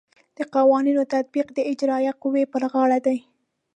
[0.37, 3.17] د قوانینو تطبیق د اجرائیه قوې پر غاړه دی.